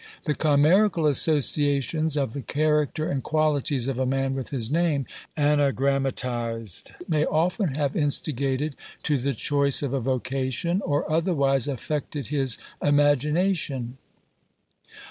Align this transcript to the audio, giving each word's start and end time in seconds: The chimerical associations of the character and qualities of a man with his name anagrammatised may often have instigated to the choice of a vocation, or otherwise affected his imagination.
The 0.25 0.33
chimerical 0.33 1.05
associations 1.05 2.17
of 2.17 2.33
the 2.33 2.41
character 2.41 3.07
and 3.11 3.21
qualities 3.21 3.87
of 3.87 3.99
a 3.99 4.05
man 4.07 4.33
with 4.33 4.49
his 4.49 4.71
name 4.71 5.05
anagrammatised 5.37 6.89
may 7.07 7.23
often 7.23 7.75
have 7.75 7.95
instigated 7.95 8.75
to 9.03 9.19
the 9.19 9.35
choice 9.35 9.83
of 9.83 9.93
a 9.93 9.99
vocation, 9.99 10.81
or 10.83 11.05
otherwise 11.11 11.67
affected 11.67 12.29
his 12.29 12.57
imagination. 12.81 13.99